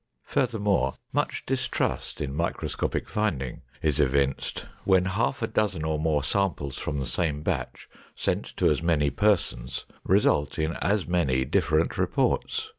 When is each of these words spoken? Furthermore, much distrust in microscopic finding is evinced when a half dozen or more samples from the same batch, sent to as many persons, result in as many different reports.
Furthermore, 0.25 0.95
much 1.13 1.45
distrust 1.45 2.21
in 2.21 2.33
microscopic 2.33 3.07
finding 3.07 3.61
is 3.83 3.99
evinced 3.99 4.65
when 4.83 5.05
a 5.05 5.09
half 5.09 5.41
dozen 5.53 5.85
or 5.85 5.99
more 5.99 6.23
samples 6.23 6.75
from 6.79 6.99
the 6.99 7.05
same 7.05 7.43
batch, 7.43 7.87
sent 8.15 8.45
to 8.57 8.71
as 8.71 8.81
many 8.81 9.11
persons, 9.11 9.85
result 10.03 10.57
in 10.57 10.73
as 10.77 11.05
many 11.05 11.45
different 11.45 11.99
reports. 11.99 12.69